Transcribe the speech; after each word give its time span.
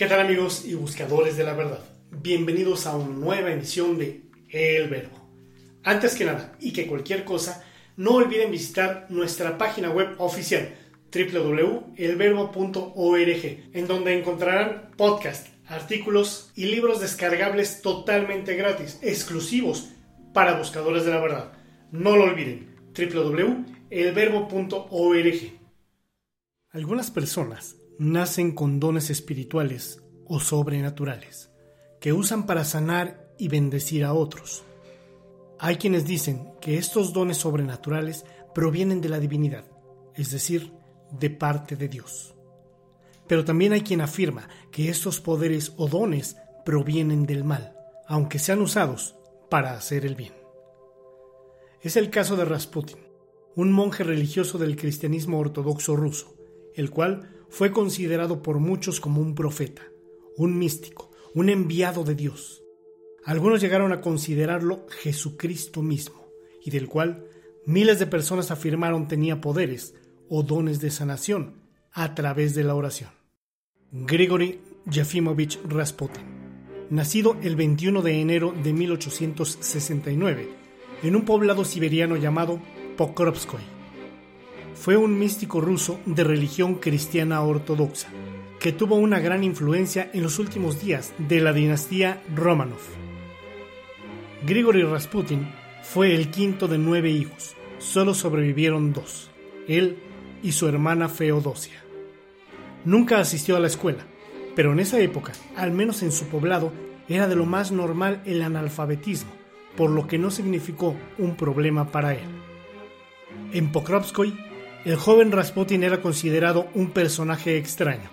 ¿Qué 0.00 0.06
tal 0.06 0.20
amigos 0.20 0.64
y 0.64 0.72
buscadores 0.72 1.36
de 1.36 1.44
la 1.44 1.52
verdad? 1.52 1.84
Bienvenidos 2.10 2.86
a 2.86 2.96
una 2.96 3.14
nueva 3.14 3.52
emisión 3.52 3.98
de 3.98 4.22
El 4.48 4.88
Verbo. 4.88 5.14
Antes 5.82 6.14
que 6.14 6.24
nada 6.24 6.56
y 6.58 6.72
que 6.72 6.86
cualquier 6.86 7.22
cosa, 7.22 7.62
no 7.98 8.12
olviden 8.12 8.50
visitar 8.50 9.04
nuestra 9.10 9.58
página 9.58 9.90
web 9.90 10.14
oficial 10.16 10.74
www.elverbo.org, 11.14 13.44
en 13.74 13.86
donde 13.86 14.18
encontrarán 14.18 14.92
podcasts, 14.96 15.50
artículos 15.66 16.50
y 16.56 16.64
libros 16.64 17.02
descargables 17.02 17.82
totalmente 17.82 18.56
gratis, 18.56 18.98
exclusivos 19.02 19.90
para 20.32 20.56
buscadores 20.56 21.04
de 21.04 21.10
la 21.10 21.20
verdad. 21.20 21.52
No 21.92 22.16
lo 22.16 22.24
olviden, 22.24 22.74
www.elverbo.org. 22.96 25.60
Algunas 26.70 27.10
personas 27.10 27.76
nacen 28.00 28.52
con 28.52 28.80
dones 28.80 29.10
espirituales 29.10 30.02
o 30.26 30.40
sobrenaturales 30.40 31.50
que 32.00 32.14
usan 32.14 32.46
para 32.46 32.64
sanar 32.64 33.30
y 33.36 33.48
bendecir 33.48 34.06
a 34.06 34.14
otros. 34.14 34.62
Hay 35.58 35.76
quienes 35.76 36.06
dicen 36.06 36.50
que 36.62 36.78
estos 36.78 37.12
dones 37.12 37.36
sobrenaturales 37.36 38.24
provienen 38.54 39.02
de 39.02 39.10
la 39.10 39.20
divinidad, 39.20 39.66
es 40.14 40.30
decir, 40.30 40.72
de 41.10 41.28
parte 41.28 41.76
de 41.76 41.88
Dios. 41.88 42.34
Pero 43.26 43.44
también 43.44 43.74
hay 43.74 43.82
quien 43.82 44.00
afirma 44.00 44.48
que 44.72 44.88
estos 44.88 45.20
poderes 45.20 45.74
o 45.76 45.86
dones 45.86 46.38
provienen 46.64 47.26
del 47.26 47.44
mal, 47.44 47.76
aunque 48.08 48.38
sean 48.38 48.62
usados 48.62 49.14
para 49.50 49.74
hacer 49.74 50.06
el 50.06 50.14
bien. 50.14 50.32
Es 51.82 51.96
el 51.96 52.08
caso 52.08 52.34
de 52.36 52.46
Rasputin, 52.46 52.98
un 53.56 53.72
monje 53.72 54.04
religioso 54.04 54.56
del 54.56 54.76
cristianismo 54.76 55.38
ortodoxo 55.38 55.96
ruso, 55.96 56.39
el 56.74 56.90
cual 56.90 57.28
fue 57.48 57.72
considerado 57.72 58.42
por 58.42 58.58
muchos 58.58 59.00
como 59.00 59.20
un 59.20 59.34
profeta, 59.34 59.82
un 60.36 60.58
místico, 60.58 61.10
un 61.34 61.48
enviado 61.48 62.04
de 62.04 62.14
Dios. 62.14 62.62
Algunos 63.24 63.60
llegaron 63.60 63.92
a 63.92 64.00
considerarlo 64.00 64.86
Jesucristo 65.02 65.82
mismo, 65.82 66.26
y 66.64 66.70
del 66.70 66.88
cual 66.88 67.24
miles 67.66 67.98
de 67.98 68.06
personas 68.06 68.50
afirmaron 68.50 69.08
tenía 69.08 69.40
poderes 69.40 69.94
o 70.28 70.42
dones 70.42 70.80
de 70.80 70.90
sanación 70.90 71.62
a 71.92 72.14
través 72.14 72.54
de 72.54 72.64
la 72.64 72.74
oración. 72.74 73.10
Grigory 73.92 74.60
Yefimovich 74.90 75.60
Rasputin, 75.68 76.22
nacido 76.90 77.36
el 77.42 77.56
21 77.56 78.02
de 78.02 78.20
enero 78.20 78.54
de 78.62 78.72
1869 78.72 80.48
en 81.02 81.16
un 81.16 81.24
poblado 81.24 81.64
siberiano 81.64 82.16
llamado 82.16 82.60
Pokrovskoy 82.96 83.79
fue 84.80 84.96
un 84.96 85.18
místico 85.18 85.60
ruso 85.60 86.00
de 86.06 86.24
religión 86.24 86.76
cristiana 86.76 87.42
ortodoxa, 87.42 88.08
que 88.58 88.72
tuvo 88.72 88.96
una 88.96 89.20
gran 89.20 89.44
influencia 89.44 90.10
en 90.14 90.22
los 90.22 90.38
últimos 90.38 90.80
días 90.80 91.12
de 91.18 91.38
la 91.40 91.52
dinastía 91.52 92.22
Romanov. 92.34 92.80
Grigory 94.46 94.82
Rasputin 94.84 95.46
fue 95.82 96.14
el 96.14 96.30
quinto 96.30 96.66
de 96.66 96.78
nueve 96.78 97.10
hijos, 97.10 97.56
solo 97.76 98.14
sobrevivieron 98.14 98.94
dos, 98.94 99.30
él 99.68 99.98
y 100.42 100.52
su 100.52 100.66
hermana 100.66 101.10
Feodosia. 101.10 101.84
Nunca 102.86 103.18
asistió 103.18 103.56
a 103.56 103.60
la 103.60 103.66
escuela, 103.66 104.06
pero 104.56 104.72
en 104.72 104.80
esa 104.80 104.98
época, 104.98 105.32
al 105.56 105.72
menos 105.72 106.02
en 106.02 106.10
su 106.10 106.24
poblado, 106.28 106.72
era 107.06 107.28
de 107.28 107.36
lo 107.36 107.44
más 107.44 107.70
normal 107.70 108.22
el 108.24 108.40
analfabetismo, 108.40 109.30
por 109.76 109.90
lo 109.90 110.06
que 110.06 110.16
no 110.16 110.30
significó 110.30 110.96
un 111.18 111.36
problema 111.36 111.92
para 111.92 112.14
él. 112.14 112.28
En 113.52 113.72
Pokrovskoy 113.72 114.49
el 114.84 114.96
joven 114.96 115.30
Rasputin 115.30 115.84
era 115.84 116.00
considerado 116.00 116.68
un 116.74 116.90
personaje 116.90 117.58
extraño. 117.58 118.08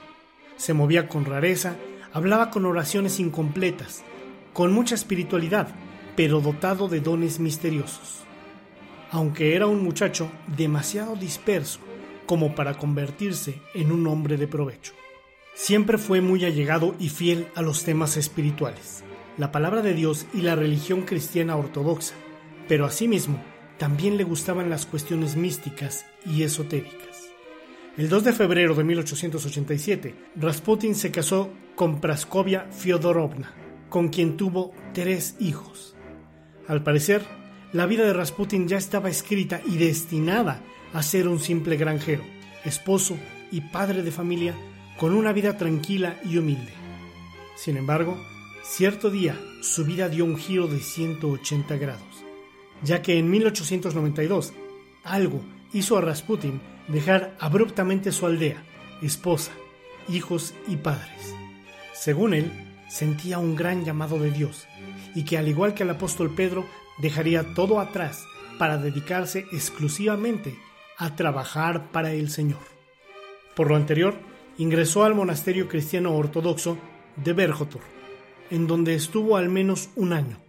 Se 0.57 0.73
movía 0.73 1.07
con 1.07 1.23
rareza, 1.23 1.77
hablaba 2.11 2.49
con 2.49 2.65
oraciones 2.65 3.19
incompletas, 3.19 4.03
con 4.51 4.73
mucha 4.73 4.95
espiritualidad, 4.95 5.69
pero 6.17 6.41
dotado 6.41 6.89
de 6.89 6.99
dones 6.99 7.39
misteriosos. 7.39 8.23
Aunque 9.11 9.55
era 9.55 9.67
un 9.67 9.81
muchacho 9.81 10.29
demasiado 10.57 11.15
disperso 11.15 11.79
como 12.25 12.53
para 12.53 12.77
convertirse 12.77 13.61
en 13.73 13.93
un 13.93 14.05
hombre 14.07 14.35
de 14.35 14.47
provecho. 14.47 14.93
Siempre 15.53 15.97
fue 15.97 16.19
muy 16.19 16.43
allegado 16.43 16.95
y 16.99 17.09
fiel 17.09 17.47
a 17.55 17.61
los 17.61 17.85
temas 17.85 18.17
espirituales, 18.17 19.03
la 19.37 19.53
palabra 19.53 19.81
de 19.81 19.93
Dios 19.93 20.25
y 20.33 20.41
la 20.41 20.55
religión 20.55 21.03
cristiana 21.03 21.55
ortodoxa, 21.55 22.15
pero 22.67 22.85
asimismo 22.85 23.41
también 23.77 24.17
le 24.17 24.23
gustaban 24.23 24.69
las 24.69 24.85
cuestiones 24.85 25.35
místicas 25.35 26.05
y 26.25 26.43
esotéricas. 26.43 27.29
El 27.95 28.09
2 28.09 28.25
de 28.25 28.33
febrero 28.33 28.75
de 28.75 28.83
1887, 28.83 30.15
Rasputin 30.35 30.95
se 30.95 31.11
casó 31.11 31.49
con 31.75 31.99
Praskovia 31.99 32.67
Fyodorovna, 32.71 33.53
con 33.89 34.09
quien 34.09 34.37
tuvo 34.37 34.73
tres 34.93 35.35
hijos. 35.39 35.95
Al 36.67 36.83
parecer, 36.83 37.23
la 37.73 37.85
vida 37.85 38.05
de 38.05 38.13
Rasputin 38.13 38.67
ya 38.67 38.77
estaba 38.77 39.09
escrita 39.09 39.61
y 39.65 39.77
destinada 39.77 40.61
a 40.93 41.01
ser 41.01 41.27
un 41.27 41.39
simple 41.39 41.77
granjero, 41.77 42.23
esposo 42.65 43.17
y 43.51 43.61
padre 43.61 44.03
de 44.03 44.11
familia 44.11 44.55
con 44.97 45.13
una 45.13 45.33
vida 45.33 45.57
tranquila 45.57 46.19
y 46.23 46.37
humilde. 46.37 46.73
Sin 47.55 47.77
embargo, 47.77 48.17
cierto 48.63 49.09
día 49.09 49.39
su 49.61 49.85
vida 49.85 50.09
dio 50.09 50.25
un 50.25 50.37
giro 50.37 50.67
de 50.67 50.79
180 50.79 51.77
grados 51.77 52.26
ya 52.83 53.01
que 53.01 53.17
en 53.17 53.29
1892 53.29 54.53
algo 55.03 55.41
hizo 55.73 55.97
a 55.97 56.01
Rasputin 56.01 56.61
dejar 56.87 57.35
abruptamente 57.39 58.11
su 58.11 58.25
aldea, 58.25 58.63
esposa, 59.01 59.51
hijos 60.09 60.53
y 60.67 60.77
padres. 60.77 61.35
Según 61.93 62.33
él, 62.33 62.51
sentía 62.87 63.39
un 63.39 63.55
gran 63.55 63.83
llamado 63.83 64.19
de 64.19 64.31
Dios 64.31 64.67
y 65.15 65.25
que 65.25 65.37
al 65.37 65.47
igual 65.47 65.73
que 65.73 65.83
el 65.83 65.89
apóstol 65.89 66.33
Pedro 66.33 66.65
dejaría 66.99 67.53
todo 67.53 67.79
atrás 67.79 68.23
para 68.57 68.77
dedicarse 68.77 69.45
exclusivamente 69.51 70.57
a 70.97 71.15
trabajar 71.15 71.91
para 71.91 72.13
el 72.13 72.29
Señor. 72.29 72.59
Por 73.55 73.69
lo 73.69 73.75
anterior, 73.75 74.15
ingresó 74.57 75.03
al 75.03 75.15
monasterio 75.15 75.67
cristiano 75.67 76.15
ortodoxo 76.15 76.77
de 77.15 77.33
Berjotur, 77.33 77.81
en 78.49 78.67
donde 78.67 78.95
estuvo 78.95 79.37
al 79.37 79.49
menos 79.49 79.89
un 79.95 80.13
año. 80.13 80.39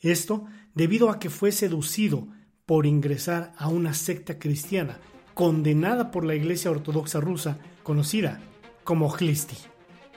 Esto 0.00 0.46
debido 0.74 1.10
a 1.10 1.18
que 1.18 1.30
fue 1.30 1.52
seducido 1.52 2.28
por 2.66 2.86
ingresar 2.86 3.52
a 3.56 3.68
una 3.68 3.94
secta 3.94 4.38
cristiana 4.38 4.98
condenada 5.34 6.10
por 6.10 6.24
la 6.24 6.34
Iglesia 6.34 6.70
Ortodoxa 6.70 7.20
rusa 7.20 7.58
conocida 7.82 8.40
como 8.84 9.14
Hlisti, 9.14 9.56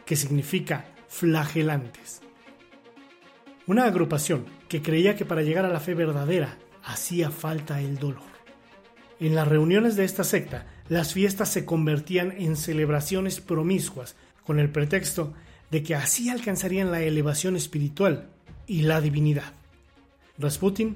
que 0.06 0.16
significa 0.16 0.86
flagelantes. 1.08 2.22
Una 3.68 3.86
agrupación 3.86 4.46
que 4.68 4.82
creía 4.82 5.16
que 5.16 5.26
para 5.26 5.42
llegar 5.42 5.66
a 5.66 5.70
la 5.70 5.80
fe 5.80 5.94
verdadera 5.94 6.58
hacía 6.84 7.32
falta 7.32 7.82
el 7.82 7.98
dolor. 7.98 8.36
En 9.20 9.34
las 9.34 9.48
reuniones 9.48 9.96
de 9.96 10.06
esta 10.06 10.24
secta, 10.24 10.68
las 10.88 11.14
fiestas 11.14 11.50
se 11.50 11.66
convertían 11.66 12.34
en 12.34 12.58
celebraciones 12.58 13.42
promiscuas 13.42 14.16
con 14.44 14.60
el 14.60 14.70
pretexto 14.70 15.34
de 15.72 15.82
que 15.82 15.96
así 15.96 16.30
alcanzarían 16.30 16.92
la 16.92 17.02
elevación 17.02 17.56
espiritual 17.56 18.30
y 18.68 18.84
la 18.84 19.02
divinidad. 19.02 19.54
Rasputin 20.40 20.96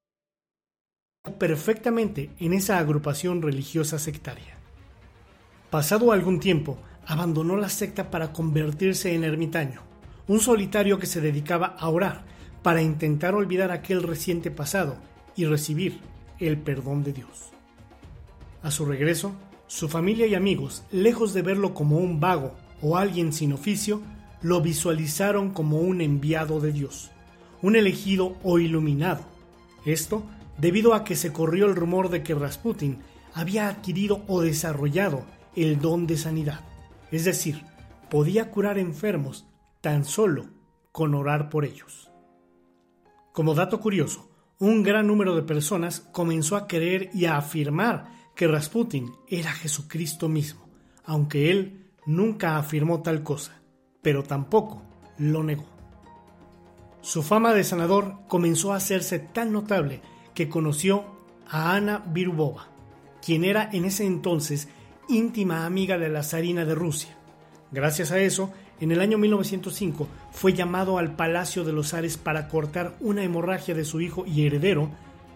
perfectamente 1.37 2.31
en 2.39 2.53
esa 2.53 2.79
agrupación 2.79 3.43
religiosa 3.43 3.99
sectaria. 3.99 4.57
Pasado 5.69 6.11
algún 6.11 6.39
tiempo, 6.39 6.79
abandonó 7.05 7.57
la 7.57 7.69
secta 7.69 8.09
para 8.09 8.33
convertirse 8.33 9.13
en 9.13 9.23
ermitaño, 9.23 9.81
un 10.27 10.39
solitario 10.39 10.97
que 10.97 11.05
se 11.05 11.21
dedicaba 11.21 11.75
a 11.77 11.89
orar 11.89 12.23
para 12.63 12.81
intentar 12.81 13.35
olvidar 13.35 13.71
aquel 13.71 14.01
reciente 14.01 14.49
pasado 14.49 14.97
y 15.35 15.45
recibir 15.45 15.99
el 16.39 16.57
perdón 16.57 17.03
de 17.03 17.13
Dios. 17.13 17.51
A 18.63 18.71
su 18.71 18.85
regreso, 18.85 19.33
su 19.67 19.89
familia 19.89 20.25
y 20.25 20.33
amigos, 20.33 20.83
lejos 20.91 21.33
de 21.33 21.43
verlo 21.43 21.75
como 21.75 21.97
un 21.97 22.19
vago 22.19 22.55
o 22.81 22.97
alguien 22.97 23.31
sin 23.31 23.53
oficio, 23.53 24.01
lo 24.41 24.61
visualizaron 24.61 25.51
como 25.51 25.81
un 25.81 26.01
enviado 26.01 26.59
de 26.59 26.71
Dios, 26.71 27.11
un 27.61 27.75
elegido 27.75 28.37
o 28.41 28.57
iluminado. 28.57 29.23
Esto 29.85 30.23
debido 30.61 30.93
a 30.93 31.03
que 31.03 31.15
se 31.15 31.33
corrió 31.33 31.65
el 31.65 31.75
rumor 31.75 32.09
de 32.09 32.21
que 32.21 32.35
Rasputin 32.35 32.99
había 33.33 33.67
adquirido 33.67 34.23
o 34.27 34.41
desarrollado 34.41 35.25
el 35.55 35.79
don 35.79 36.05
de 36.05 36.17
sanidad, 36.17 36.61
es 37.11 37.25
decir, 37.25 37.65
podía 38.09 38.51
curar 38.51 38.77
enfermos 38.77 39.47
tan 39.81 40.05
solo 40.05 40.45
con 40.91 41.15
orar 41.15 41.49
por 41.49 41.65
ellos. 41.65 42.11
Como 43.33 43.55
dato 43.55 43.79
curioso, 43.79 44.29
un 44.59 44.83
gran 44.83 45.07
número 45.07 45.35
de 45.35 45.41
personas 45.41 46.01
comenzó 46.11 46.55
a 46.55 46.67
creer 46.67 47.09
y 47.11 47.25
a 47.25 47.37
afirmar 47.37 48.11
que 48.35 48.47
Rasputin 48.47 49.11
era 49.27 49.51
Jesucristo 49.51 50.29
mismo, 50.29 50.69
aunque 51.03 51.49
él 51.49 51.91
nunca 52.05 52.57
afirmó 52.57 53.01
tal 53.01 53.23
cosa, 53.23 53.61
pero 54.03 54.21
tampoco 54.23 54.83
lo 55.17 55.43
negó. 55.43 55.65
Su 57.01 57.23
fama 57.23 57.55
de 57.55 57.63
sanador 57.63 58.19
comenzó 58.27 58.73
a 58.73 58.75
hacerse 58.75 59.17
tan 59.17 59.51
notable 59.51 60.01
que 60.33 60.49
conoció 60.49 61.05
a 61.47 61.75
Ana 61.75 62.03
Virubova, 62.07 62.67
quien 63.23 63.43
era 63.43 63.69
en 63.71 63.85
ese 63.85 64.05
entonces 64.05 64.69
íntima 65.09 65.65
amiga 65.65 65.97
de 65.97 66.09
la 66.09 66.23
zarina 66.23 66.65
de 66.65 66.75
Rusia. 66.75 67.15
Gracias 67.71 68.11
a 68.11 68.19
eso, 68.19 68.51
en 68.79 68.91
el 68.91 68.99
año 69.01 69.17
1905 69.17 70.07
fue 70.31 70.53
llamado 70.53 70.97
al 70.97 71.15
Palacio 71.15 71.63
de 71.63 71.73
los 71.73 71.93
Ares 71.93 72.17
para 72.17 72.47
cortar 72.47 72.95
una 72.99 73.23
hemorragia 73.23 73.75
de 73.75 73.85
su 73.85 74.01
hijo 74.01 74.25
y 74.25 74.45
heredero, 74.45 74.89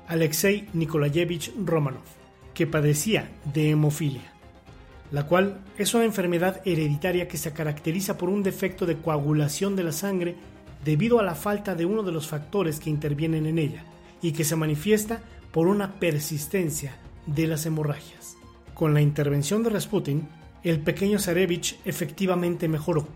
Alexei 0.07 0.68
Nikolayevich 0.74 1.53
Romanov, 1.63 2.03
que 2.53 2.68
padecía 2.68 3.30
de 3.53 3.71
hemofilia, 3.71 4.33
la 5.12 5.27
cual 5.27 5.62
es 5.77 5.94
una 5.94 6.06
enfermedad 6.06 6.62
hereditaria 6.65 7.27
que 7.27 7.38
se 7.38 7.53
caracteriza 7.53 8.18
por 8.18 8.30
un 8.30 8.44
defecto 8.44 8.86
de 8.86 8.98
coagulación 8.98 9.75
de 9.75 9.83
la 9.83 9.91
sangre 9.91 10.36
debido 10.83 11.19
a 11.19 11.24
la 11.24 11.36
falta 11.36 11.75
de 11.75 11.86
uno 11.86 12.03
de 12.03 12.12
los 12.12 12.27
factores 12.27 12.80
que 12.80 12.89
intervienen 12.89 13.45
en 13.45 13.59
ella, 13.59 13.83
y 14.25 14.31
que 14.31 14.44
se 14.44 14.56
manifiesta 14.56 15.22
por 15.51 15.68
una 15.68 16.00
persistencia 16.00 16.98
de 17.27 17.45
las 17.45 17.68
hemorragias. 17.68 18.38
Con 18.74 18.95
la 18.95 19.01
intervención 19.01 19.62
de 19.62 19.69
Rasputin, 19.69 20.27
el 20.63 20.80
pequeño 20.80 21.19
Zarevich 21.19 21.80
efectivamente 21.86 22.68
mejoró. 22.68 23.07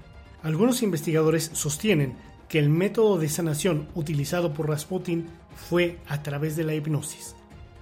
Algunos 0.43 0.83
investigadores 0.83 1.49
sostienen 1.51 2.13
que 2.47 2.59
el 2.59 2.69
método 2.69 3.17
de 3.17 3.27
sanación 3.27 3.87
utilizado 3.95 4.53
por 4.53 4.69
Rasputin 4.69 5.25
fue 5.55 5.97
a 6.07 6.21
través 6.21 6.55
de 6.55 6.63
la 6.63 6.75
hipnosis, 6.75 7.35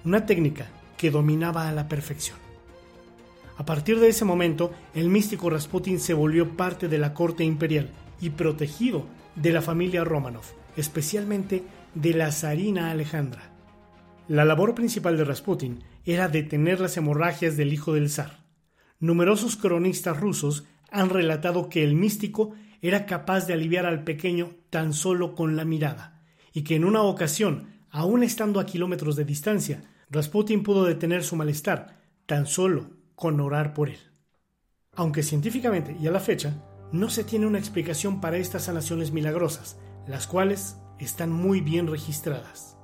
una 0.05 0.25
técnica 0.25 0.67
que 0.95 1.11
dominaba 1.11 1.67
a 1.67 1.73
la 1.73 1.89
perfección. 1.89 2.37
A 3.57 3.65
partir 3.65 3.99
de 3.99 4.07
ese 4.07 4.23
momento, 4.23 4.71
el 4.95 5.09
místico 5.09 5.49
Rasputin 5.49 5.99
se 5.99 6.13
volvió 6.13 6.55
parte 6.55 6.87
de 6.87 6.97
la 6.97 7.13
corte 7.13 7.43
imperial 7.43 7.89
y 8.21 8.29
protegido 8.29 9.03
de 9.35 9.51
la 9.51 9.61
familia 9.61 10.05
Romanov, 10.05 10.45
especialmente 10.77 11.65
de 12.01 12.13
la 12.13 12.31
zarina 12.31 12.91
Alejandra. 12.91 13.51
La 14.27 14.45
labor 14.45 14.75
principal 14.75 15.17
de 15.17 15.23
Rasputin 15.23 15.83
era 16.05 16.27
detener 16.27 16.79
las 16.79 16.95
hemorragias 16.95 17.57
del 17.57 17.73
hijo 17.73 17.93
del 17.93 18.09
zar. 18.09 18.45
Numerosos 18.99 19.55
cronistas 19.55 20.19
rusos 20.19 20.65
han 20.91 21.09
relatado 21.09 21.69
que 21.69 21.83
el 21.83 21.95
místico 21.95 22.53
era 22.81 23.07
capaz 23.07 23.47
de 23.47 23.53
aliviar 23.53 23.87
al 23.87 24.03
pequeño 24.03 24.51
tan 24.69 24.93
solo 24.93 25.33
con 25.33 25.55
la 25.55 25.65
mirada, 25.65 26.23
y 26.53 26.63
que 26.63 26.75
en 26.75 26.85
una 26.85 27.01
ocasión, 27.01 27.67
aun 27.89 28.21
estando 28.21 28.59
a 28.59 28.65
kilómetros 28.65 29.15
de 29.15 29.25
distancia, 29.25 29.81
Rasputin 30.11 30.61
pudo 30.61 30.85
detener 30.85 31.23
su 31.23 31.35
malestar 31.35 31.99
tan 32.27 32.45
solo 32.45 32.91
con 33.15 33.39
orar 33.39 33.73
por 33.73 33.89
él. 33.89 33.99
Aunque 34.93 35.23
científicamente 35.23 35.97
y 35.99 36.05
a 36.05 36.11
la 36.11 36.19
fecha 36.19 36.63
no 36.91 37.09
se 37.09 37.23
tiene 37.23 37.47
una 37.47 37.59
explicación 37.59 38.21
para 38.21 38.37
estas 38.37 38.65
sanaciones 38.65 39.11
milagrosas, 39.11 39.77
las 40.07 40.27
cuales 40.27 40.77
están 40.99 41.31
muy 41.31 41.61
bien 41.61 41.87
registradas. 41.87 42.77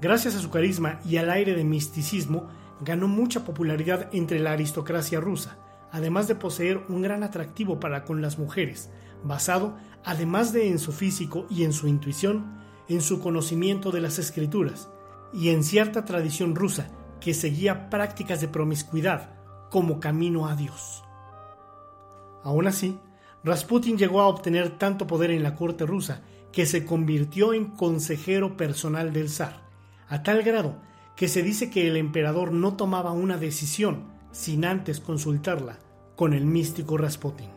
Gracias 0.00 0.36
a 0.36 0.40
su 0.40 0.50
carisma 0.50 1.00
y 1.04 1.16
al 1.16 1.30
aire 1.30 1.54
de 1.54 1.64
misticismo, 1.64 2.48
ganó 2.80 3.08
mucha 3.08 3.44
popularidad 3.44 4.08
entre 4.12 4.38
la 4.38 4.52
aristocracia 4.52 5.20
rusa, 5.20 5.58
además 5.90 6.28
de 6.28 6.36
poseer 6.36 6.84
un 6.88 7.02
gran 7.02 7.22
atractivo 7.22 7.80
para 7.80 8.04
con 8.04 8.22
las 8.22 8.38
mujeres, 8.38 8.90
basado, 9.24 9.76
además 10.04 10.52
de 10.52 10.68
en 10.68 10.78
su 10.78 10.92
físico 10.92 11.46
y 11.50 11.64
en 11.64 11.72
su 11.72 11.88
intuición, 11.88 12.58
en 12.88 13.00
su 13.00 13.20
conocimiento 13.20 13.90
de 13.90 14.00
las 14.00 14.18
escrituras 14.18 14.88
y 15.32 15.50
en 15.50 15.64
cierta 15.64 16.04
tradición 16.04 16.54
rusa 16.54 16.88
que 17.20 17.34
seguía 17.34 17.90
prácticas 17.90 18.40
de 18.40 18.48
promiscuidad 18.48 19.30
como 19.70 20.00
camino 20.00 20.46
a 20.46 20.54
Dios. 20.54 21.02
Aún 22.44 22.66
así, 22.66 22.98
Rasputin 23.44 23.98
llegó 23.98 24.20
a 24.20 24.28
obtener 24.28 24.78
tanto 24.78 25.06
poder 25.06 25.30
en 25.30 25.42
la 25.42 25.54
corte 25.54 25.84
rusa 25.84 26.22
que 26.52 26.66
se 26.66 26.84
convirtió 26.84 27.52
en 27.52 27.66
consejero 27.66 28.56
personal 28.56 29.12
del 29.12 29.28
zar, 29.28 29.62
a 30.08 30.22
tal 30.22 30.42
grado 30.42 30.80
que 31.16 31.28
se 31.28 31.42
dice 31.42 31.68
que 31.68 31.88
el 31.88 31.96
emperador 31.96 32.52
no 32.52 32.76
tomaba 32.76 33.12
una 33.12 33.38
decisión 33.38 34.04
sin 34.30 34.64
antes 34.64 35.00
consultarla 35.00 35.80
con 36.14 36.32
el 36.32 36.46
místico 36.46 36.96
Rasputin. 36.96 37.50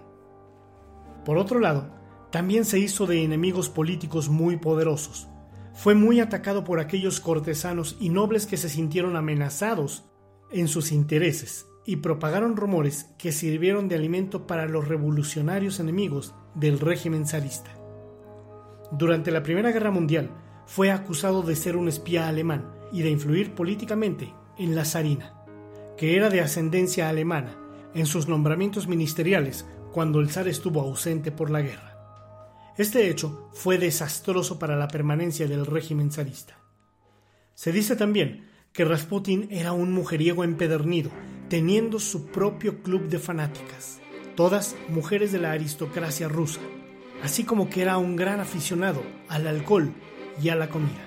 Por 1.25 1.37
otro 1.37 1.59
lado, 1.59 1.89
también 2.31 2.65
se 2.65 2.79
hizo 2.79 3.05
de 3.05 3.23
enemigos 3.23 3.69
políticos 3.69 4.29
muy 4.29 4.57
poderosos. 4.57 5.27
Fue 5.73 5.95
muy 5.95 6.19
atacado 6.19 6.63
por 6.63 6.79
aquellos 6.79 7.19
cortesanos 7.19 7.97
y 7.99 8.09
nobles 8.09 8.45
que 8.45 8.57
se 8.57 8.69
sintieron 8.69 9.15
amenazados 9.15 10.05
en 10.51 10.67
sus 10.67 10.91
intereses 10.91 11.67
y 11.85 11.97
propagaron 11.97 12.55
rumores 12.55 13.09
que 13.17 13.31
sirvieron 13.31 13.87
de 13.87 13.95
alimento 13.95 14.47
para 14.47 14.65
los 14.65 14.87
revolucionarios 14.87 15.79
enemigos 15.79 16.33
del 16.55 16.79
régimen 16.79 17.27
zarista. 17.27 17.80
Durante 18.91 19.31
la 19.31 19.41
Primera 19.41 19.71
Guerra 19.71 19.89
Mundial 19.89 20.29
fue 20.65 20.91
acusado 20.91 21.43
de 21.43 21.55
ser 21.55 21.77
un 21.77 21.87
espía 21.87 22.27
alemán 22.27 22.69
y 22.91 23.01
de 23.01 23.09
influir 23.09 23.55
políticamente 23.55 24.33
en 24.57 24.75
la 24.75 24.83
zarina, 24.83 25.33
que 25.97 26.17
era 26.17 26.29
de 26.29 26.41
ascendencia 26.41 27.07
alemana, 27.07 27.57
en 27.93 28.05
sus 28.05 28.27
nombramientos 28.27 28.87
ministeriales 28.87 29.65
cuando 29.91 30.19
el 30.19 30.29
zar 30.29 30.47
estuvo 30.47 30.81
ausente 30.81 31.31
por 31.31 31.49
la 31.49 31.61
guerra. 31.61 31.91
Este 32.77 33.09
hecho 33.09 33.49
fue 33.53 33.77
desastroso 33.77 34.59
para 34.59 34.75
la 34.75 34.87
permanencia 34.87 35.47
del 35.47 35.65
régimen 35.65 36.11
zarista. 36.11 36.57
Se 37.53 37.71
dice 37.71 37.95
también 37.95 38.49
que 38.73 38.85
Rasputin 38.85 39.47
era 39.51 39.73
un 39.73 39.93
mujeriego 39.93 40.43
empedernido, 40.43 41.11
teniendo 41.49 41.99
su 41.99 42.27
propio 42.27 42.81
club 42.81 43.07
de 43.09 43.19
fanáticas, 43.19 43.99
todas 44.35 44.75
mujeres 44.87 45.31
de 45.31 45.39
la 45.39 45.51
aristocracia 45.51 46.29
rusa, 46.29 46.61
así 47.23 47.43
como 47.43 47.69
que 47.69 47.81
era 47.81 47.97
un 47.97 48.15
gran 48.15 48.39
aficionado 48.39 49.03
al 49.27 49.47
alcohol 49.47 49.91
y 50.41 50.49
a 50.49 50.55
la 50.55 50.69
comida. 50.69 51.05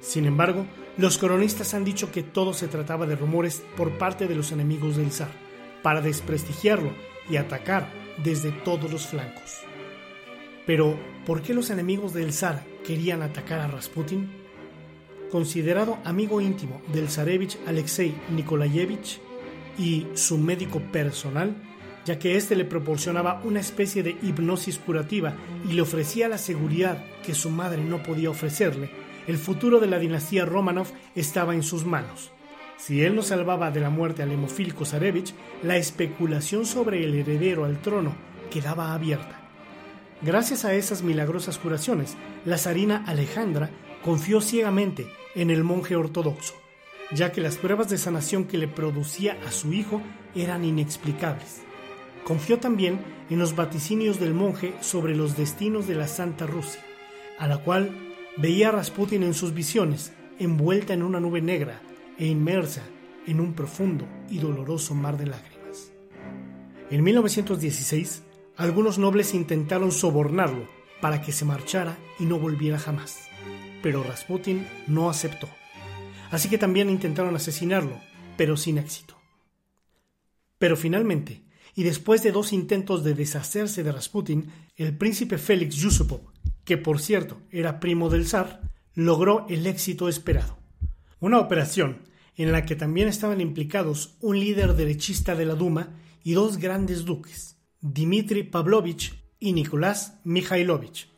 Sin 0.00 0.26
embargo, 0.26 0.66
los 0.96 1.18
cronistas 1.18 1.74
han 1.74 1.84
dicho 1.84 2.10
que 2.10 2.22
todo 2.22 2.54
se 2.54 2.68
trataba 2.68 3.06
de 3.06 3.16
rumores 3.16 3.62
por 3.76 3.98
parte 3.98 4.26
de 4.26 4.34
los 4.34 4.52
enemigos 4.52 4.96
del 4.96 5.12
zar, 5.12 5.30
para 5.82 6.00
desprestigiarlo 6.00 6.92
y 7.28 7.36
atacar 7.36 7.90
desde 8.22 8.50
todos 8.50 8.90
los 8.90 9.06
flancos. 9.06 9.60
Pero, 10.66 10.98
¿por 11.24 11.42
qué 11.42 11.54
los 11.54 11.70
enemigos 11.70 12.12
del 12.12 12.32
zar 12.32 12.64
querían 12.84 13.22
atacar 13.22 13.60
a 13.60 13.68
Rasputin? 13.68 14.30
Considerado 15.30 15.98
amigo 16.04 16.40
íntimo 16.40 16.80
del 16.92 17.08
zarevich 17.08 17.58
Alexei 17.66 18.14
Nikolayevich 18.30 19.20
y 19.78 20.06
su 20.14 20.38
médico 20.38 20.80
personal, 20.80 21.54
ya 22.06 22.20
que 22.20 22.36
éste 22.36 22.54
le 22.54 22.64
proporcionaba 22.64 23.42
una 23.44 23.58
especie 23.58 24.02
de 24.04 24.16
hipnosis 24.22 24.78
curativa 24.78 25.34
y 25.68 25.72
le 25.72 25.82
ofrecía 25.82 26.28
la 26.28 26.38
seguridad 26.38 27.04
que 27.24 27.34
su 27.34 27.50
madre 27.50 27.82
no 27.82 28.02
podía 28.02 28.30
ofrecerle, 28.30 28.90
el 29.26 29.36
futuro 29.36 29.80
de 29.80 29.88
la 29.88 29.98
dinastía 29.98 30.44
Romanov 30.44 30.86
estaba 31.16 31.54
en 31.54 31.64
sus 31.64 31.84
manos. 31.84 32.30
Si 32.78 33.02
él 33.02 33.16
no 33.16 33.22
salvaba 33.22 33.72
de 33.72 33.80
la 33.80 33.90
muerte 33.90 34.22
a 34.22 34.26
Lemofil 34.26 34.72
Kosarevich, 34.72 35.34
la 35.64 35.76
especulación 35.76 36.64
sobre 36.64 37.02
el 37.02 37.14
heredero 37.14 37.64
al 37.64 37.82
trono 37.82 38.14
quedaba 38.50 38.94
abierta. 38.94 39.40
Gracias 40.22 40.64
a 40.64 40.74
esas 40.74 41.02
milagrosas 41.02 41.58
curaciones, 41.58 42.16
la 42.44 42.56
zarina 42.56 43.02
Alejandra 43.06 43.70
confió 44.04 44.40
ciegamente 44.40 45.08
en 45.34 45.50
el 45.50 45.64
monje 45.64 45.96
ortodoxo, 45.96 46.54
ya 47.10 47.32
que 47.32 47.40
las 47.40 47.56
pruebas 47.56 47.88
de 47.88 47.98
sanación 47.98 48.44
que 48.44 48.58
le 48.58 48.68
producía 48.68 49.36
a 49.46 49.50
su 49.50 49.72
hijo 49.72 50.00
eran 50.36 50.64
inexplicables. 50.64 51.65
Confió 52.26 52.58
también 52.58 52.98
en 53.30 53.38
los 53.38 53.54
vaticinios 53.54 54.18
del 54.18 54.34
monje 54.34 54.74
sobre 54.80 55.14
los 55.14 55.36
destinos 55.36 55.86
de 55.86 55.94
la 55.94 56.08
Santa 56.08 56.44
Rusia, 56.44 56.80
a 57.38 57.46
la 57.46 57.58
cual 57.58 58.16
veía 58.36 58.70
a 58.70 58.72
Rasputin 58.72 59.22
en 59.22 59.32
sus 59.32 59.54
visiones, 59.54 60.12
envuelta 60.40 60.92
en 60.92 61.04
una 61.04 61.20
nube 61.20 61.40
negra 61.40 61.80
e 62.18 62.26
inmersa 62.26 62.82
en 63.28 63.38
un 63.38 63.52
profundo 63.52 64.08
y 64.28 64.38
doloroso 64.38 64.92
mar 64.96 65.16
de 65.16 65.26
lágrimas. 65.26 65.92
En 66.90 67.04
1916, 67.04 68.24
algunos 68.56 68.98
nobles 68.98 69.32
intentaron 69.32 69.92
sobornarlo 69.92 70.66
para 71.00 71.22
que 71.22 71.30
se 71.30 71.44
marchara 71.44 71.96
y 72.18 72.24
no 72.24 72.40
volviera 72.40 72.80
jamás, 72.80 73.28
pero 73.84 74.02
Rasputin 74.02 74.66
no 74.88 75.10
aceptó. 75.10 75.48
Así 76.32 76.48
que 76.48 76.58
también 76.58 76.90
intentaron 76.90 77.36
asesinarlo, 77.36 78.00
pero 78.36 78.56
sin 78.56 78.78
éxito. 78.78 79.14
Pero 80.58 80.76
finalmente, 80.76 81.45
y 81.76 81.82
después 81.82 82.22
de 82.22 82.32
dos 82.32 82.54
intentos 82.54 83.04
de 83.04 83.14
deshacerse 83.14 83.84
de 83.84 83.92
Rasputin, 83.92 84.50
el 84.76 84.96
príncipe 84.96 85.36
Félix 85.36 85.76
Yusupov, 85.76 86.22
que 86.64 86.78
por 86.78 87.00
cierto 87.00 87.42
era 87.50 87.80
primo 87.80 88.08
del 88.08 88.26
zar, 88.26 88.62
logró 88.94 89.46
el 89.50 89.66
éxito 89.66 90.08
esperado. 90.08 90.58
Una 91.20 91.38
operación 91.38 91.98
en 92.34 92.50
la 92.50 92.64
que 92.64 92.76
también 92.76 93.08
estaban 93.08 93.42
implicados 93.42 94.16
un 94.22 94.40
líder 94.40 94.74
derechista 94.74 95.36
de 95.36 95.44
la 95.44 95.54
Duma 95.54 95.90
y 96.24 96.32
dos 96.32 96.56
grandes 96.56 97.04
duques, 97.04 97.58
Dmitri 97.82 98.42
Pavlovich 98.42 99.14
y 99.38 99.52
Nicolás 99.52 100.18
Mikhailovich. 100.24 101.10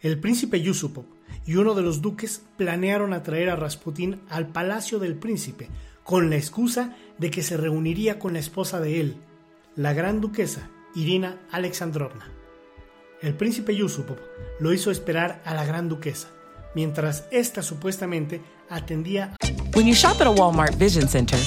El 0.00 0.20
príncipe 0.20 0.60
Yusupov 0.60 1.06
y 1.46 1.56
uno 1.56 1.74
de 1.74 1.82
los 1.82 2.02
duques 2.02 2.42
planearon 2.58 3.14
atraer 3.14 3.48
a 3.48 3.56
Rasputin 3.56 4.20
al 4.28 4.52
palacio 4.52 4.98
del 4.98 5.14
príncipe 5.14 5.70
con 6.04 6.28
la 6.28 6.36
excusa 6.36 6.94
de 7.16 7.30
que 7.30 7.42
se 7.42 7.56
reuniría 7.56 8.18
con 8.18 8.34
la 8.34 8.38
esposa 8.38 8.78
de 8.80 9.00
él, 9.00 9.16
la 9.76 9.94
gran 9.94 10.20
duquesa 10.20 10.68
Irina 10.94 11.38
Alexandrovna. 11.50 12.30
El 13.22 13.34
príncipe 13.34 13.74
Yusupov 13.74 14.18
lo 14.60 14.72
hizo 14.72 14.90
esperar 14.90 15.40
a 15.46 15.54
la 15.54 15.64
gran 15.64 15.88
duquesa, 15.88 16.28
mientras 16.74 17.24
ésta 17.30 17.62
supuestamente 17.62 18.42
atendía. 18.68 19.34
When 19.74 19.86
you 19.86 19.94
shop 19.94 20.20
at 20.20 20.26
a 20.26 20.30
Walmart 20.30 20.74
Vision 20.74 21.08
Center, 21.08 21.38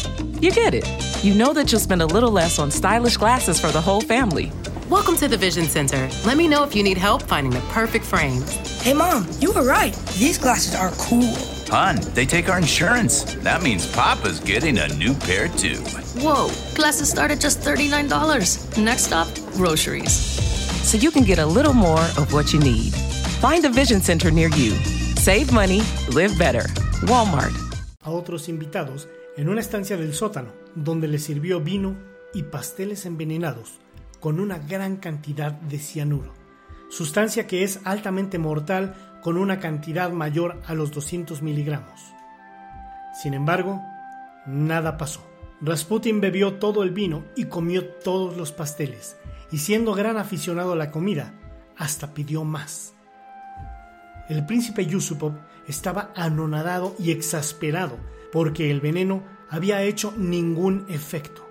you 0.42 0.52
get 0.52 0.74
it. 0.74 0.86
You 1.24 1.36
know 1.36 1.54
that 1.54 1.72
you'll 1.72 1.80
spend 1.80 2.02
a 2.02 2.08
little 2.08 2.32
less 2.32 2.58
on 2.58 2.72
stylish 2.72 3.18
glasses 3.18 3.60
for 3.60 3.72
the 3.72 3.82
whole 3.82 4.02
family. 4.02 4.52
Welcome 4.90 5.16
to 5.18 5.28
the 5.28 5.38
Vision 5.38 5.66
Center. 5.66 6.10
Let 6.26 6.38
me 6.38 6.48
know 6.48 6.64
if 6.64 6.76
you 6.76 6.82
need 6.82 6.98
help 6.98 7.22
finding 7.24 7.52
the 7.52 7.62
perfect 7.72 8.06
frames. 8.06 8.50
Hey, 8.82 8.94
Mom, 8.94 9.28
you 9.40 9.52
were 9.52 9.64
right. 9.64 9.96
These 10.18 10.40
glasses 10.40 10.74
are 10.74 10.92
cool. 10.98 11.55
Hon, 11.70 11.96
they 12.14 12.26
take 12.26 12.50
our 12.50 12.58
insurance. 12.58 13.24
That 13.44 13.64
means 13.64 13.86
Papa's 13.92 14.40
getting 14.40 14.78
a 14.78 14.88
new 14.96 15.14
pair 15.14 15.48
too. 15.48 15.82
Whoa, 16.22 16.50
glasses 16.76 17.10
start 17.10 17.32
at 17.32 17.40
just 17.40 17.62
$39. 17.62 18.78
Next 18.78 19.06
stop, 19.06 19.28
groceries. 19.54 20.14
So 20.84 20.98
you 20.98 21.12
can 21.12 21.24
get 21.24 21.40
a 21.40 21.46
little 21.46 21.74
more 21.74 22.02
of 22.18 22.32
what 22.34 22.54
you 22.54 22.60
need. 22.60 22.94
Find 23.42 23.66
a 23.66 23.70
Vision 23.70 24.02
Center 24.02 24.32
near 24.32 24.50
you. 24.50 24.72
Save 25.18 25.52
money, 25.52 25.82
live 26.14 26.38
better. 26.38 26.66
Walmart. 27.08 27.54
A 28.04 28.12
otros 28.12 28.48
invitados 28.48 29.08
en 29.36 29.50
una 29.50 29.62
estancia 29.62 29.98
del 29.98 30.14
sótano, 30.14 30.54
donde 30.76 31.08
les 31.08 31.24
sirvió 31.24 31.60
vino 31.60 31.96
y 32.34 32.44
pasteles 32.44 33.06
envenenados 33.06 33.80
con 34.20 34.40
una 34.40 34.60
gran 34.60 34.98
cantidad 34.98 35.52
de 35.52 35.80
cianuro, 35.80 36.34
sustancia 36.90 37.48
que 37.48 37.64
es 37.64 37.80
altamente 37.84 38.40
mortal 38.40 39.05
con 39.26 39.38
una 39.38 39.60
cantidad 39.60 40.12
mayor 40.12 40.62
a 40.68 40.76
los 40.76 40.92
200 40.92 41.42
miligramos. 41.42 42.14
Sin 43.20 43.34
embargo, 43.34 43.82
nada 44.46 44.98
pasó. 44.98 45.26
Rasputin 45.62 46.22
bebió 46.22 46.60
todo 46.60 46.84
el 46.84 46.92
vino 46.92 47.26
y 47.36 47.46
comió 47.46 47.88
todos 47.88 48.38
los 48.38 48.52
pasteles, 48.52 49.18
y 49.52 49.58
siendo 49.58 49.96
gran 49.96 50.18
aficionado 50.18 50.74
a 50.74 50.76
la 50.76 50.92
comida, 50.92 51.34
hasta 51.76 52.14
pidió 52.14 52.44
más. 52.44 52.94
El 54.30 54.46
príncipe 54.46 54.86
Yusupov 54.86 55.34
estaba 55.68 56.12
anonadado 56.16 56.96
y 57.00 57.10
exasperado 57.10 57.98
porque 58.32 58.70
el 58.70 58.80
veneno 58.80 59.24
había 59.50 59.82
hecho 59.82 60.14
ningún 60.16 60.86
efecto. 60.88 61.50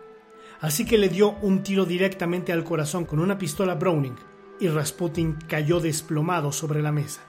Así 0.60 0.84
que 0.84 0.96
le 0.96 1.08
dio 1.08 1.32
un 1.42 1.64
tiro 1.64 1.86
directamente 1.86 2.52
al 2.52 2.62
corazón 2.62 3.04
con 3.04 3.18
una 3.18 3.36
pistola 3.36 3.74
Browning 3.74 4.14
y 4.60 4.68
Rasputin 4.68 5.38
cayó 5.48 5.80
desplomado 5.80 6.52
sobre 6.52 6.80
la 6.80 6.92
mesa, 6.92 7.22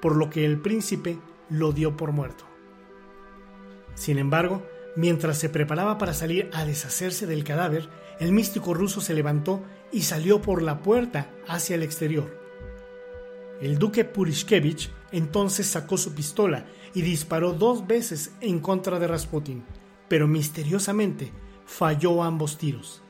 por 0.00 0.16
lo 0.16 0.30
que 0.30 0.44
el 0.44 0.60
príncipe 0.60 1.18
lo 1.50 1.72
dio 1.72 1.96
por 1.96 2.12
muerto. 2.12 2.44
Sin 3.94 4.18
embargo, 4.18 4.62
mientras 4.96 5.38
se 5.38 5.48
preparaba 5.48 5.98
para 5.98 6.14
salir 6.14 6.50
a 6.52 6.64
deshacerse 6.64 7.26
del 7.26 7.44
cadáver, 7.44 7.88
el 8.20 8.32
místico 8.32 8.74
ruso 8.74 9.00
se 9.00 9.14
levantó 9.14 9.62
y 9.92 10.02
salió 10.02 10.40
por 10.42 10.62
la 10.62 10.80
puerta 10.80 11.30
hacia 11.46 11.76
el 11.76 11.82
exterior. 11.82 12.36
El 13.60 13.78
duque 13.78 14.04
Purishkevich 14.04 14.90
entonces 15.10 15.66
sacó 15.66 15.96
su 15.96 16.14
pistola 16.14 16.66
y 16.94 17.02
disparó 17.02 17.52
dos 17.52 17.86
veces 17.86 18.32
en 18.40 18.60
contra 18.60 18.98
de 18.98 19.08
Rasputin, 19.08 19.64
pero 20.08 20.28
misteriosamente 20.28 21.32
falló 21.66 22.22
ambos 22.22 22.56
tiros. 22.56 23.02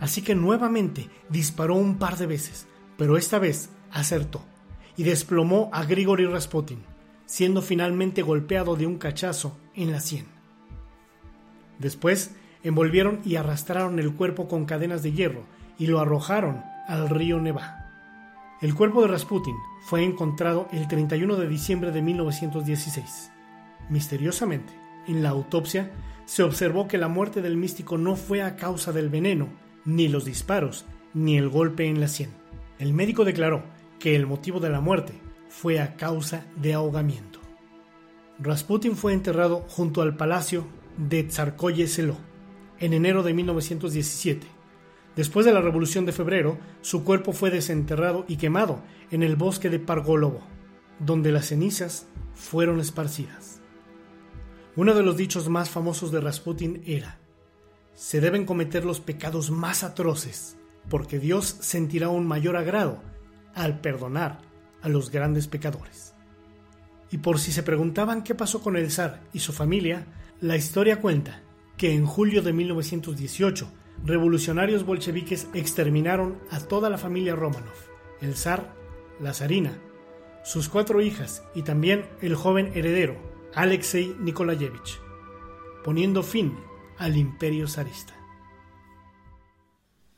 Así 0.00 0.22
que 0.22 0.34
nuevamente 0.34 1.08
disparó 1.28 1.76
un 1.76 1.98
par 1.98 2.16
de 2.16 2.26
veces, 2.26 2.66
pero 2.96 3.16
esta 3.16 3.38
vez 3.38 3.70
acertó 3.90 4.42
y 4.96 5.04
desplomó 5.04 5.70
a 5.72 5.84
Grigori 5.84 6.26
Rasputin, 6.26 6.82
siendo 7.26 7.62
finalmente 7.62 8.22
golpeado 8.22 8.76
de 8.76 8.86
un 8.86 8.98
cachazo 8.98 9.58
en 9.74 9.92
la 9.92 10.00
sien. 10.00 10.26
Después 11.78 12.34
envolvieron 12.62 13.20
y 13.24 13.36
arrastraron 13.36 13.98
el 13.98 14.14
cuerpo 14.14 14.48
con 14.48 14.64
cadenas 14.64 15.02
de 15.02 15.12
hierro 15.12 15.44
y 15.78 15.86
lo 15.86 16.00
arrojaron 16.00 16.62
al 16.88 17.08
río 17.08 17.40
Neva. 17.40 17.82
El 18.62 18.74
cuerpo 18.74 19.02
de 19.02 19.08
Rasputin 19.08 19.54
fue 19.82 20.02
encontrado 20.02 20.68
el 20.72 20.88
31 20.88 21.36
de 21.36 21.48
diciembre 21.48 21.92
de 21.92 22.00
1916. 22.00 23.30
Misteriosamente, 23.90 24.72
en 25.06 25.22
la 25.22 25.28
autopsia 25.28 25.92
se 26.24 26.42
observó 26.42 26.88
que 26.88 26.98
la 26.98 27.08
muerte 27.08 27.42
del 27.42 27.56
místico 27.56 27.98
no 27.98 28.16
fue 28.16 28.42
a 28.42 28.56
causa 28.56 28.92
del 28.92 29.10
veneno, 29.10 29.48
ni 29.84 30.08
los 30.08 30.24
disparos, 30.24 30.86
ni 31.14 31.36
el 31.36 31.48
golpe 31.48 31.86
en 31.86 32.00
la 32.00 32.08
sien. 32.08 32.30
El 32.78 32.94
médico 32.94 33.24
declaró 33.24 33.62
que 33.98 34.16
el 34.16 34.26
motivo 34.26 34.60
de 34.60 34.70
la 34.70 34.80
muerte 34.80 35.14
fue 35.48 35.80
a 35.80 35.96
causa 35.96 36.46
de 36.56 36.74
ahogamiento. 36.74 37.40
Rasputin 38.38 38.96
fue 38.96 39.12
enterrado 39.12 39.64
junto 39.68 40.02
al 40.02 40.16
palacio 40.16 40.66
de 40.96 41.24
Tsarkoye 41.24 41.86
Selo 41.86 42.16
en 42.78 42.92
enero 42.92 43.22
de 43.22 43.32
1917 43.32 44.56
Después 45.16 45.46
de 45.46 45.54
la 45.54 45.62
Revolución 45.62 46.04
de 46.04 46.12
Febrero, 46.12 46.58
su 46.82 47.02
cuerpo 47.02 47.32
fue 47.32 47.50
desenterrado 47.50 48.26
y 48.28 48.36
quemado 48.36 48.82
en 49.10 49.22
el 49.22 49.34
bosque 49.34 49.70
de 49.70 49.78
Pargolovo, 49.78 50.42
donde 51.00 51.32
las 51.32 51.46
cenizas 51.46 52.06
fueron 52.34 52.80
esparcidas. 52.80 53.62
Uno 54.76 54.94
de 54.94 55.02
los 55.02 55.16
dichos 55.16 55.48
más 55.48 55.70
famosos 55.70 56.12
de 56.12 56.20
Rasputin 56.20 56.82
era, 56.84 57.18
se 57.94 58.20
deben 58.20 58.44
cometer 58.44 58.84
los 58.84 59.00
pecados 59.00 59.50
más 59.50 59.84
atroces, 59.84 60.58
porque 60.90 61.18
Dios 61.18 61.56
sentirá 61.60 62.10
un 62.10 62.26
mayor 62.26 62.58
agrado 62.58 63.00
al 63.56 63.80
perdonar 63.80 64.38
a 64.82 64.88
los 64.88 65.10
grandes 65.10 65.48
pecadores. 65.48 66.14
Y 67.10 67.18
por 67.18 67.40
si 67.40 67.50
se 67.50 67.64
preguntaban 67.64 68.22
qué 68.22 68.36
pasó 68.36 68.60
con 68.60 68.76
el 68.76 68.92
zar 68.92 69.22
y 69.32 69.40
su 69.40 69.52
familia, 69.52 70.06
la 70.40 70.56
historia 70.56 71.00
cuenta 71.00 71.42
que 71.76 71.92
en 71.92 72.06
julio 72.06 72.42
de 72.42 72.52
1918 72.52 73.68
revolucionarios 74.04 74.84
bolcheviques 74.84 75.48
exterminaron 75.54 76.38
a 76.50 76.60
toda 76.60 76.90
la 76.90 76.98
familia 76.98 77.34
Romanov, 77.34 77.74
el 78.20 78.36
zar, 78.36 78.74
la 79.20 79.32
zarina, 79.32 79.78
sus 80.44 80.68
cuatro 80.68 81.00
hijas 81.00 81.42
y 81.54 81.62
también 81.62 82.04
el 82.20 82.34
joven 82.34 82.70
heredero, 82.74 83.16
Alexei 83.54 84.14
Nikolayevich, 84.20 85.00
poniendo 85.82 86.22
fin 86.22 86.54
al 86.98 87.16
imperio 87.16 87.66
zarista. 87.66 88.14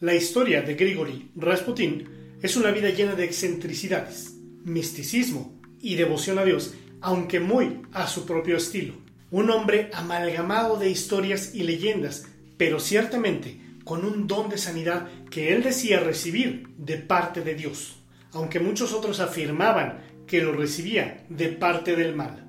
La 0.00 0.14
historia 0.14 0.62
de 0.62 0.75
Grigori 0.75 1.30
Rasputin 1.37 2.17
es 2.40 2.57
una 2.57 2.71
vida 2.71 2.90
llena 2.90 3.14
de 3.14 3.25
excentricidades, 3.25 4.35
misticismo 4.64 5.61
y 5.80 5.97
devoción 5.97 6.38
a 6.38 6.45
Dios, 6.45 6.75
aunque 7.00 7.40
muy 7.40 7.83
a 7.92 8.07
su 8.07 8.26
propio 8.26 8.57
estilo. 8.57 8.95
Un 9.30 9.50
hombre 9.50 9.90
amalgamado 9.92 10.76
de 10.76 10.88
historias 10.88 11.54
y 11.54 11.64
leyendas, 11.64 12.26
pero 12.57 12.80
ciertamente 12.80 13.61
con 13.85 14.04
un 14.04 14.26
don 14.26 14.49
de 14.50 14.59
sanidad 14.59 15.09
que 15.30 15.54
él 15.54 15.62
decía 15.62 16.00
recibir 16.00 16.68
de 16.76 16.99
parte 16.99 17.40
de 17.40 17.54
Dios. 17.54 18.00
Aunque 18.33 18.61
muchos 18.61 18.92
otros 18.92 19.21
afirmaban 19.21 20.00
que 20.26 20.42
lo 20.42 20.52
recibía 20.52 21.25
de 21.28 21.49
parte 21.49 21.97
del 21.97 22.14
mal. 22.14 22.45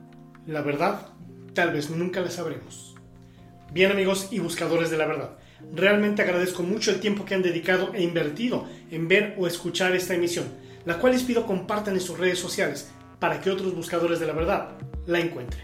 La 0.46 0.62
verdad, 0.62 1.08
tal 1.54 1.72
vez 1.72 1.90
nunca 1.90 2.20
la 2.20 2.30
sabremos. 2.30 2.96
Bien 3.72 3.92
amigos 3.92 4.28
y 4.32 4.40
buscadores 4.40 4.90
de 4.90 4.98
la 4.98 5.06
verdad, 5.06 5.38
realmente 5.74 6.22
agradezco 6.22 6.64
mucho 6.64 6.92
el 6.92 7.00
tiempo 7.00 7.26
que 7.26 7.36
han 7.36 7.42
dedicado 7.42 7.94
e 7.94 8.04
invertido 8.04 8.66
en 8.92 9.08
ver 9.08 9.36
o 9.38 9.48
escuchar 9.48 9.96
esta 9.96 10.16
emisión, 10.16 10.46
la 10.86 10.98
cual 10.98 11.14
les 11.14 11.24
pido 11.24 11.46
compartan 11.46 11.96
en 11.96 12.02
sus 12.02 12.18
redes 12.18 12.40
sociales 12.40 12.92
para 13.20 13.42
que 13.42 13.52
otros 13.52 13.76
buscadores 13.76 14.20
de 14.20 14.28
la 14.28 14.34
verdad 14.34 14.70
la 15.06 15.20
encuentren. 15.20 15.64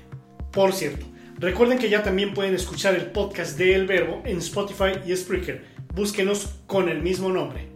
Por 0.52 0.74
cierto, 0.74 1.06
recuerden 1.38 1.80
que 1.80 1.90
ya 1.90 2.04
también 2.04 2.34
pueden 2.34 2.54
escuchar 2.54 2.96
el 2.96 3.08
podcast 3.08 3.58
de 3.58 3.76
El 3.76 3.88
Verbo 3.88 4.22
en 4.26 4.38
Spotify 4.38 5.00
y 5.06 5.16
Spreaker. 5.16 5.66
Búsquenos 5.94 6.60
con 6.68 6.90
el 6.90 7.02
mismo 7.02 7.30
nombre. 7.30 7.70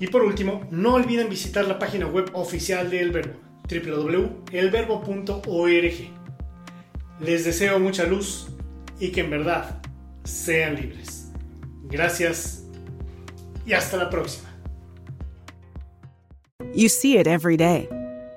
Y 0.00 0.08
por 0.08 0.22
último, 0.22 0.66
no 0.70 0.94
olviden 0.94 1.28
visitar 1.28 1.66
la 1.66 1.78
página 1.78 2.06
web 2.06 2.30
oficial 2.34 2.90
de 2.90 3.00
El 3.00 3.10
Verbo, 3.10 3.34
www.elverbo.org. 3.70 5.94
Les 7.20 7.44
deseo 7.44 7.78
mucha 7.78 8.04
luz 8.04 8.48
y 8.98 9.10
que 9.10 9.20
en 9.20 9.30
verdad 9.30 9.80
sean 10.24 10.74
libres. 10.76 11.23
Gracias 11.88 12.62
y 13.66 13.72
hasta 13.72 13.96
la 13.96 14.10
próxima. 14.10 14.48
You 16.74 16.88
see 16.88 17.18
it 17.18 17.26
every 17.26 17.56
day. 17.56 17.88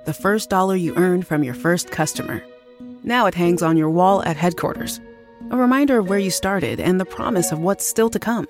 The 0.06 0.14
first 0.14 0.50
dollar 0.50 0.76
you 0.76 0.96
earned 0.96 1.26
from 1.26 1.44
your 1.44 1.56
first 1.56 1.92
customer. 1.92 2.44
Now 3.04 3.26
it 3.26 3.34
hangs 3.34 3.64
on 3.64 3.78
your 3.78 3.90
wall 3.90 4.24
at 4.24 4.38
headquarters. 4.38 5.00
A 5.50 5.58
reminder 5.58 5.98
of 6.00 6.10
where 6.10 6.20
you 6.20 6.30
started 6.30 6.80
and 6.80 7.00
the 7.00 7.06
promise 7.06 7.52
of 7.52 7.60
what's 7.60 7.86
still 7.86 8.10
to 8.10 8.20
come. 8.20 8.48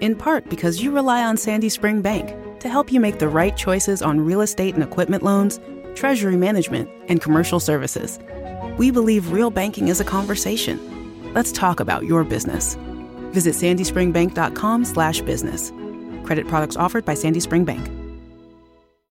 In 0.00 0.14
part 0.14 0.48
because 0.48 0.82
you 0.82 0.92
rely 0.92 1.24
on 1.24 1.36
Sandy 1.36 1.68
Spring 1.68 2.00
Bank 2.00 2.60
to 2.60 2.68
help 2.68 2.92
you 2.92 3.00
make 3.00 3.18
the 3.18 3.28
right 3.28 3.56
choices 3.56 4.02
on 4.02 4.20
real 4.20 4.40
estate 4.40 4.74
and 4.74 4.82
equipment 4.82 5.22
loans, 5.22 5.58
treasury 5.94 6.36
management, 6.36 6.88
and 7.08 7.20
commercial 7.20 7.60
services. 7.60 8.18
We 8.76 8.90
believe 8.90 9.32
real 9.32 9.50
banking 9.50 9.88
is 9.88 10.00
a 10.00 10.04
conversation. 10.04 10.78
Let's 11.34 11.50
talk 11.50 11.80
about 11.80 12.04
your 12.04 12.24
business. 12.24 12.76
Visit 13.32 13.54
sandyspringbank.com 13.54 14.84
slash 14.84 15.20
business. 15.22 15.72
Credit 16.24 16.48
products 16.48 16.76
offered 16.76 17.04
by 17.04 17.14
Sandy 17.14 17.40
Spring 17.40 17.64
Bank. 17.64 17.97